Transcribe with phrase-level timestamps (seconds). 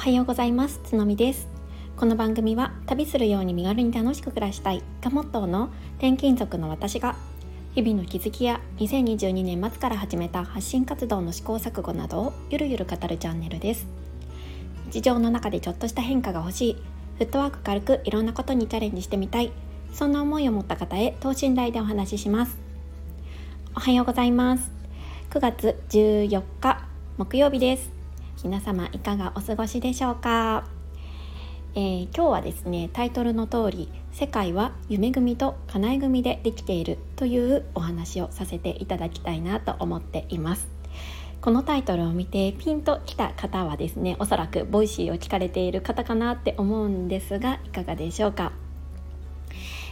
[0.00, 0.80] おはようございます。
[0.82, 1.46] つのみです。
[1.94, 7.16] この番組は旅するように身軽に楽しく暮らしたいがモットーの転勤族の私が
[7.74, 13.86] 日々の気づきや2022年末から始めた発信活動の試行錯誤などをゆるゆる語るチャンネルです。
[14.86, 16.76] 日常の中でちょっとした変化が欲しい
[17.18, 19.52] フットワーク軽くいろんなことにチャレンジしてみたい
[19.92, 22.56] そんな思いを持った方へ等身大でお話しします。
[23.76, 24.72] おはようございます。
[25.28, 26.86] 9月14日
[27.18, 27.99] 木曜日です。
[28.42, 30.64] 皆様いかがお過ごしでしょうか、
[31.74, 40.68] えー、今日はですねタイトルの通り世界は夢組と叶え組でできているというお話をさせていただきたいなと思っています。
[41.42, 48.52] このタイトルを見てピンときた方はですねおそらく Voicy を聞かれている方かなって思うんですがいかがでしょうか？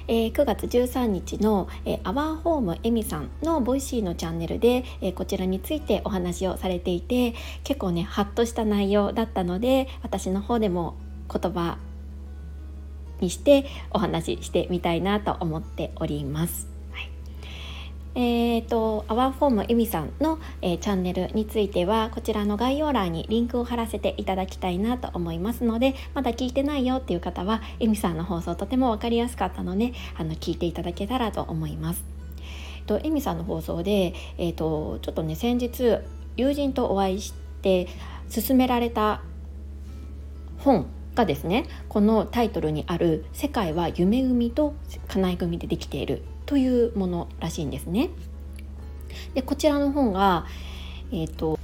[0.08, 10.96] えー、9月13日の、えー、 OURHOME エミさんの Voicy のチャンネルで、えー、こちらについてお話をされていて結構ねハッとした内容だったので私の方でも
[11.30, 11.78] 言葉
[13.20, 16.77] にしてお話ししてみたいなと思っております。
[18.14, 32.04] えーと、アワーフォームエミさんの、えー、チャンネルについてはこちらの概要欄にリンクを貼らせていただきたいなと思いますのでまだ聞いてないよっていう方はエミさんの放送とても分かりやすかったのであの聞いていただけたらと思います。
[32.86, 35.98] とエミさんの放送で、えーと、ちょっとね先日
[36.36, 37.86] 友人とお会いして
[38.34, 39.20] 勧められた
[40.58, 44.74] 本がですねこのタイトルにある「世界は夢組と
[45.08, 48.08] 叶い組でできている」というものらしいんですね。
[49.34, 50.46] でこちらの本が、
[51.12, 51.58] えーと、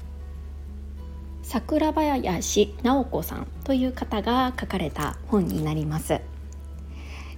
[1.42, 6.20] 桜林直子さんという方が書かれた本になります。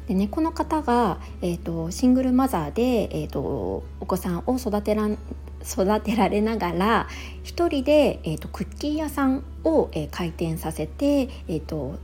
[0.09, 7.09] でね、この方が、えーと、シングルマザーで、えーと、お子さんを育てら育てられながら
[7.45, 11.99] 一人で、えーと、クッキー屋さんを、えー、開店させて、えー、と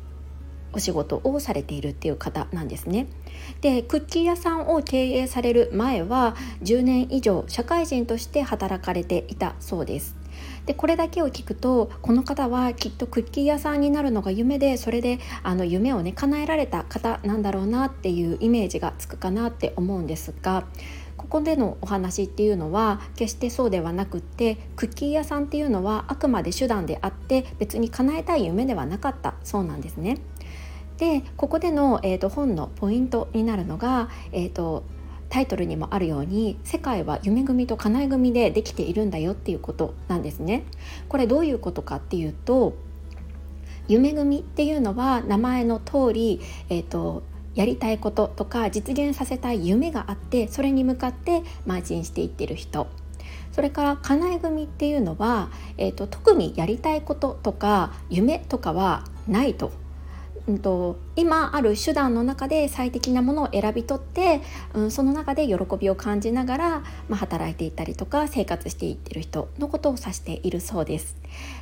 [0.72, 3.06] お仕事をされているっていう方なんですね。
[3.60, 10.22] でクッキー屋さんを経営される前は10年以上社会人として働かれていたそうです。
[10.66, 20.64] でこれだけを聞くとこの方はきっとクッキー屋さんになるのが夢でそれであの夢をね叶えられた方なんだろうなっていうイメージがつくかなって思うんですが
[21.16, 30.18] ここでのお話っていうのは決してそうではなくってクッキー屋さんっていうのはあくまで手段であって別に叶えたい夢ではなかったそうなんですね。
[31.02, 34.84] でここでの、えーと、本のポイントになるのが、えーと、
[35.30, 40.62] タイトルにもあるように世界は夢組と叶い組でできているんだよっていうことなんですね。
[41.08, 42.74] これどういうことかっていうと
[43.88, 47.24] 夢組っていうのは名前の通り、えーと、
[47.56, 52.86] やりたいこととか実現させたい夢があってそれに向かって邁進していってる人
[53.50, 59.81] それから叶い組っていうのは、えーと特にやりたいこととか夢とかはないと
[60.48, 64.40] うんと、今ある手段の中で最適なものを選び取って、
[64.74, 66.68] うん、その中で喜びを感じながら、
[67.08, 71.16] まあ、働いていたりとか生活していってる人のことを指しているそうです。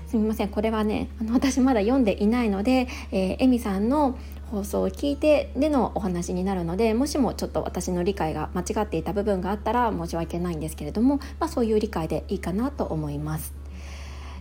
[0.06, 4.18] すみませんこれはねあの私まだ読んでいないので、えー、エミさんの
[4.50, 13.59] 放送を聞いてでのお話になるのでもしもちょっと私の理解が間違っていた部分があったら申し訳ないんですけれども、まあ、そういう理解でいいかなと思います。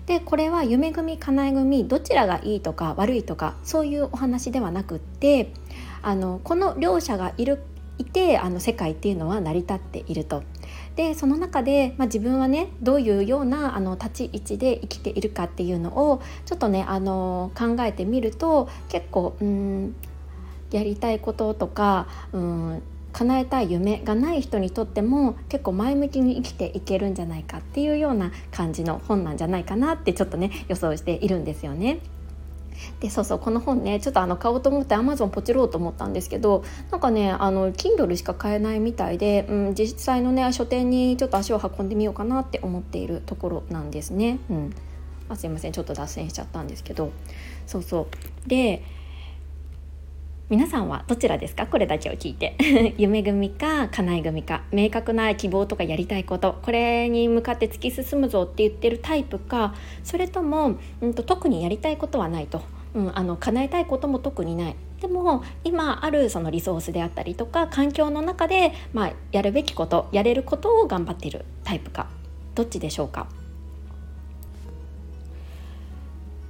[0.09, 5.53] でこれは夢組叶え組どちらがいいとか悪いとかそういうお話ではなくって
[6.01, 7.61] あのこの両者がいる
[7.99, 10.41] いてあの世界っていうのは成り立っていると。
[10.95, 19.95] でその中で、まあ、自分はねどういうようなあの立ち位置で生きているかっていうのをちょっとねあの考えてみると結構うん
[20.71, 22.81] やりたいこととかうん
[23.13, 31.99] 叶えたい夢がない人にとっても結構前向きに生きていけるんじゃないかっていうような感じの本なんじゃないかなってちょっとね予想しているんですよね。
[33.01, 44.39] でそうそうこの本ねちょっとあの買おうと思って Amazon ポチろうと思ったんですけどなんかねあの Kindle しか買えないみたいで、うん、実際のね書店にちょっと足を運んでみようかなって思っているところなんですね。
[44.49, 44.73] うん
[45.29, 47.11] あ、すいませんちょっと脱線しちゃったんですけど
[47.67, 48.07] そうそ
[48.45, 48.83] うで
[50.49, 51.67] 皆さんはどちらですか？
[51.67, 52.55] これだけを聞いて。
[52.97, 54.63] 夢組か叶い組か。
[54.71, 56.57] 明確な希望とかやりたいこと。
[56.63, 59.75] これに向かって突き進むぞって言ってるタイプか。
[60.03, 62.63] それとも、うんと、特にやりたいことはないと、
[62.95, 64.75] うん、あの叶えたいことも特にない。
[64.99, 72.07] でも今あるそのリソースであったりとか環境の中で、まあ、やるべきことやれることを頑張っているタイプか。
[72.55, 73.27] どっちでしょうか？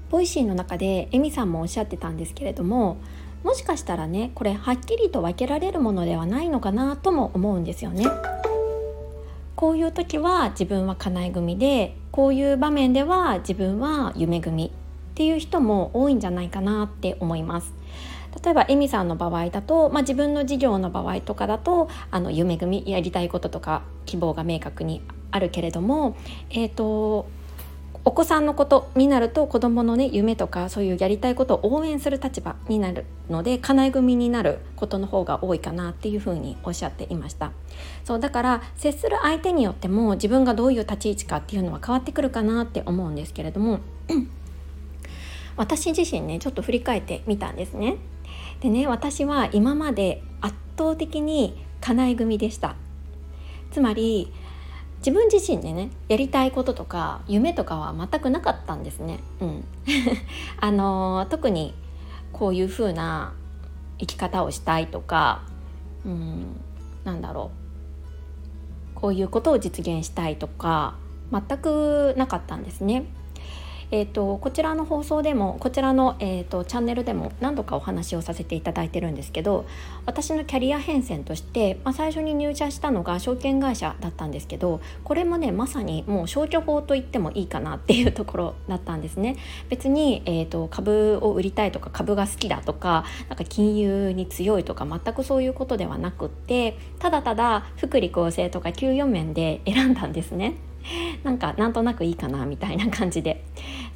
[0.10, 2.98] Voicy の中でエミさんもおっしゃってたんですけれども
[3.44, 8.06] もしかしたらねこれはっきりと分けられるものではないのかなとも思うんですよね。
[9.56, 14.72] こういう時は自分は叶え組でこういう場面では自分は夢組っ
[15.20, 17.74] っていう人も多いんじゃないかなって思います。
[18.42, 25.02] 例えばエミさんの場合だと、まあ、自分の事業の場合とかだとあの夢組やりたいこととか希望が明確に
[25.32, 26.16] あるけれども、
[26.52, 27.28] えーと
[28.06, 37.52] お子さんのことになると子どものね夢とかそういうやりたいことを応援する立場になるので叶え組になることの方が多いかなっていうふうにおっしゃっていました。
[38.06, 43.80] そうだから接する相手によっても自分がどういう立ち位置かっていうのは変わってくるかなって思うんですけれども
[45.58, 47.98] 私自身ねちょっと振り返ってみたんですね。
[48.62, 52.76] でね私は今まで圧倒的に叶え組でした。
[53.72, 54.32] つまり
[55.00, 59.20] 自分自身でねやりたいこととか夢とかは全くなかったんですね。
[59.40, 59.64] うん、
[60.60, 61.74] あの特に
[62.32, 63.34] こういう風な
[63.98, 65.42] 生き方をしたいとか、
[66.06, 66.60] うん、
[67.04, 67.52] なんだろ
[68.96, 70.96] うこういうことを実現したいとか
[71.32, 73.06] 全くなかったんですね。
[73.92, 79.66] えーと、こちらの放送でもこちらの、えーと、チャンネルでも何度かお話をさせていただいてるんですけど
[80.06, 89.38] 私のキャリア変遷として、まあ、最初に入社したのが証券会社だったんですけどこれもねまさにもう消去法と言ってもいいかなっていうところだったんですね。
[89.70, 100.56] 別に、えーと、株を売りたいとか株が好きだとかなんか金融に強いとか全くそういうことではなくってただただ福利厚生とか給与面で選んだんですね。
[101.24, 103.44] なんかなんとなくいいかなみたいな感じで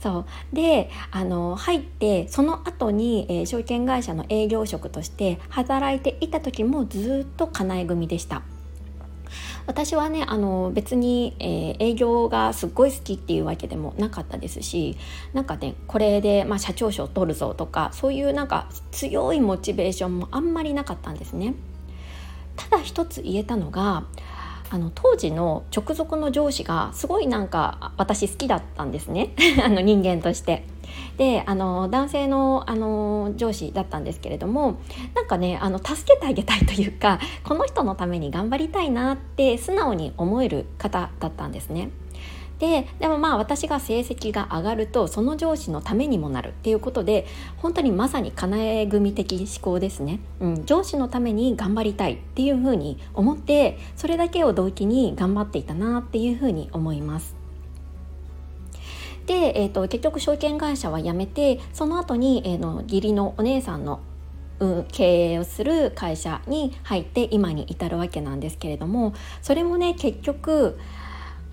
[0.02, 8.42] そうであの入ってその後に、えー、証券会社の営業職として働いていた時もずっと叶え組でした。
[9.66, 14.98] 私はねあの別に、えー、営業がすっごい好きっていうわけでもなかったですし
[15.34, 21.56] なんかねこれで、まあ、社長賞取るぞとかそういうなんか強いモチベーションもあんまりなかったんですね。
[22.56, 24.04] ただ一つ言えたのが
[24.70, 29.32] あの当時の直属の上司がすごいなんか私好きだったんですね
[29.64, 30.66] あの人間として。
[31.18, 34.78] であの男性のあの上司だったんですけれども
[35.16, 41.90] なんかねあの助けてあげたいというかこの人のために頑張りたいなって素直に思える方だったんですね。
[42.64, 47.26] ででもまあ私が成績が上がるとその上司のためにもなるっていうことで
[47.58, 57.36] 本当にまさに叶え組的思考ですね、うん、上司のために頑張りたいっていうふうに思ってそれだけを動機に頑張っていたなっていうふうに思います。
[59.26, 64.00] で、えーと、結局証券会社は辞めてその後に、えー、の義理のお姉さんの
[64.90, 70.80] 経営をする会社に入って今に至るわけなんですけれどもそれもね結局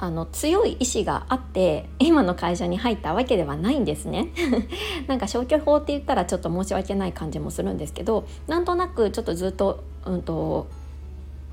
[0.02, 4.28] あの強い意志があって今の会社に入ったわけではないんですね
[5.06, 10.68] なんか消去法って言ったらちょっと申し訳ない感じもするんですけどなんとなくちょっとずっと,、うんと、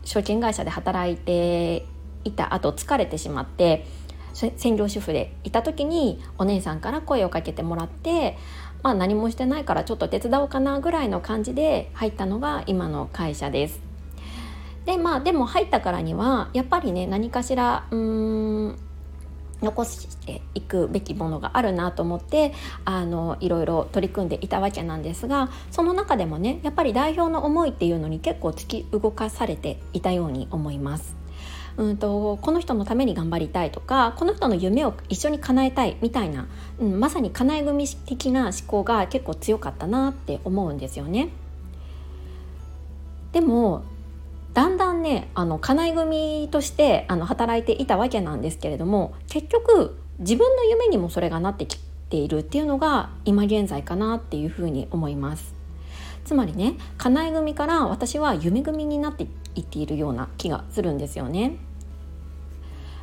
[0.06, 1.86] 証券会社で働いて
[2.24, 3.86] いた後疲れてしまって
[4.34, 8.38] 専業主婦でいた時にお姉さんから声をかけてもらって
[8.82, 13.87] まあ何もしてないからちょっと手伝おうかなぐらいの感じで入ったのが今の会社です。
[14.88, 18.80] でまあでも入ったからにはやっぱりね何かしらうーん
[19.62, 22.54] 残していくべきものがあるなと思って
[22.86, 31.16] あのいろいろ取り組んでいたわけなんですがその中でもねやっぱり代表の思いっていうのに結構突き動かされていたように思います。
[31.76, 36.48] うんとこの人のために頑張りたいとかこの人の夢を一緒に叶えたいみたいな、
[36.80, 41.30] うん、まさに叶え組的な思考が結構強かったなって思うんですよね。
[43.32, 43.84] でも
[44.58, 51.78] だんだんねあの金井組としてあの働いていたわけなんですけれども結局自分の夢にもそれがなってき
[52.10, 55.54] ているっていうのが今現在かなっていうふうに思います。
[56.26, 61.58] つまりね金井組から私は夢組になっていっているような気がするんですよね。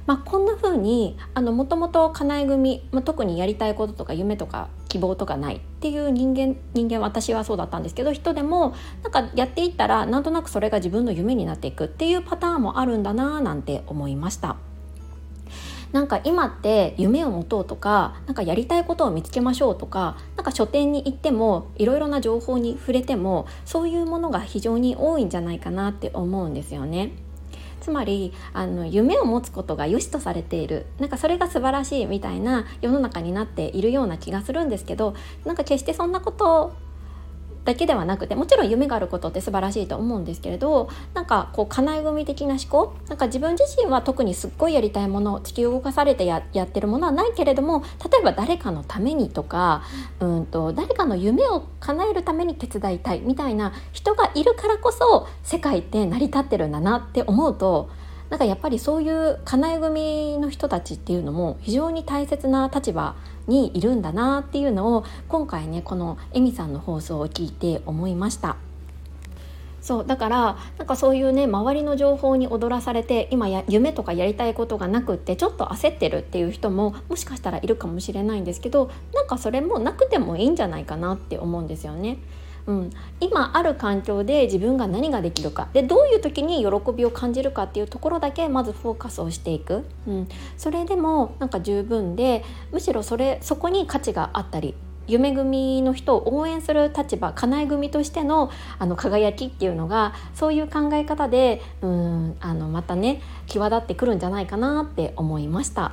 [0.07, 14.57] まあ、こんな風にあのもともと叶え組、まあ、特にやりたいこととか夢とか希望とかないっていう人間人間私はそうだったんですけど人でもなんかやっていったらなんとなくそれが自分の夢になっていくっていうパターンもあるんだななんて思いました。
[15.91, 27.13] なんか今って夢を持とうとかなんかやりたいことを見つけましょうとかなんか書店に行ってもいろいろな情報に触れてもそういうものが非常に多いんじゃないかなって思うんですよね。
[27.85, 30.87] つまりあの夢を持つことが良しとされている。
[30.99, 35.15] なんかそれが素晴らしいみたいな世の中になっているような気がするんですけど
[35.45, 36.73] なんか決してそんなこと
[37.65, 49.83] だけではなくてもちろん夢があることって素晴らしいと思うんですけれどなんかこう叶え組的な思考なんか自分自身は特にすっごいやりたいもの地球を動かされてややってるものはないけれども例えば誰かのためにとか
[50.21, 57.91] うんと誰かの夢を叶えるために手伝いたいみたいな人がいるからこそ世界って成り立ってるんだなって思うと
[58.35, 63.15] なんかやっぱりそういう叶え組の人たちっていうのも非常に大切な立場
[63.47, 68.57] にいるんだなっていうのを今回ねこのエミさんの放送を聞いて思いました。
[69.81, 82.19] そうだからなんかそういうね周りの情報に踊らされて今や夢とかやりたいことがなくってちょっと焦ってるっていう人ももしかしたらいるかもしれないんですけどなんかそれもなくてもいいんじゃないかなって思うんですよね。
[82.67, 82.91] うん、
[83.21, 85.69] 今ある環境で自分が何ができるか。
[85.73, 94.75] でどういう時に喜びを感じるかっていうところだけまずフォーカスをしていく、うん、それでもなんか十分でむしろそれそこに価値があったり
[95.07, 105.93] 夢組の人を応援する立場かなえ組としてのあの輝きっていうのがそういう考え方でうんあのまたね際立ってくるんじゃないかなって思いました。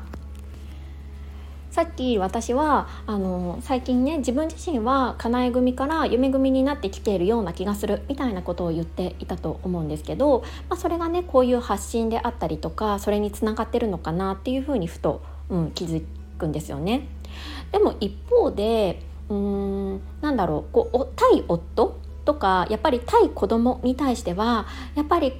[1.71, 16.03] さっき私はあの最近ね自分自身はかなえ組から夢組になってきているような気がするみたいなことを言っていたと思うんですけど、まあ、それがねこういう発信であったりとかそれにつながってるのかなっていうふうにふと、うん、気づ
[16.37, 17.07] くんですよね。
[17.71, 19.37] でも一方でうー
[19.95, 25.39] んなんだろうこう対夫とかやっぱり対子供に対してはやっぱり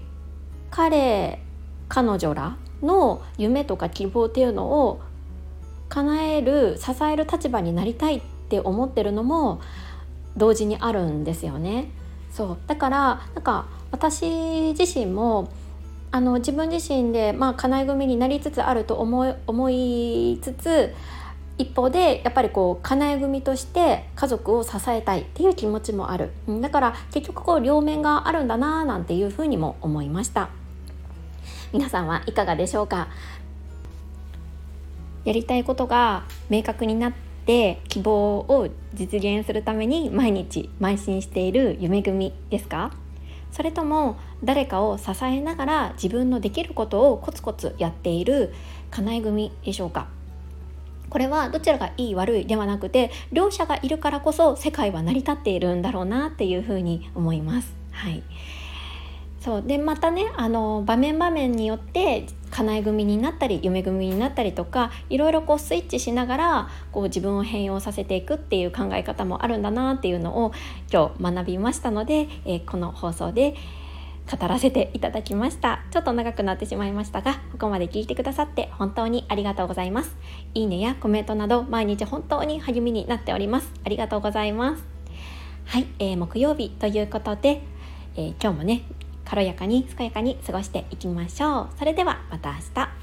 [0.69, 1.41] 彼
[1.89, 5.01] 彼女らの夢とか希望っていうのを
[5.91, 9.59] 叶える支える立場になりたいって思ってるのも
[10.37, 11.91] 同時にあるんですよね。
[12.31, 12.57] そう。
[12.65, 15.49] だからなんか私自身も
[16.11, 20.93] あの自分自身でまあ叶え組になりつつあると思い思いつつ
[21.57, 26.31] 一方でやっぱりこう叶え組として家族を支えたいっていう気持ちもある。
[26.61, 30.49] だから結局こう両面があるんだななんていうふうにも思いました。
[31.73, 33.09] 皆さんはいかがでしょうか？
[35.23, 37.13] やりたいことが明確になっ
[37.45, 42.91] て希望を実現するために毎日邁進している夢組ですか？
[43.51, 48.53] それとも誰かを支えながら自分のできることをコツコツやっている
[48.91, 50.07] 叶え組でしょうか？
[51.09, 57.73] これはどちらがいい悪いではなくて両者がいるからこそ世界は成り立っているんだろうなっていうふうに思います。
[57.91, 58.23] はい。
[59.41, 59.61] そう。
[59.63, 70.51] でまたねあの場面場面によって叶え組になったり夢組になったりとかいろいろこうスイッチしながらこう自分を変容させていくっていう考え方もあるんだなっていうのを
[70.91, 73.55] 今日学びましたので、えー、この放送で
[74.31, 75.81] 語らせていただきました。
[75.89, 80.15] ちょっと長くなってしまいましたがここまで聞いてくださって本当にありがとうございます。
[80.53, 83.71] いいねやコメントなど毎日本当に励みになっております。
[83.83, 84.85] ありがとうございます。
[85.65, 87.63] はい、えー、木曜日ということで、
[88.15, 88.83] えー、今日もね
[89.31, 91.69] 軽やかに健やかに過ごしていきましょう。
[91.79, 93.00] それではまた明日。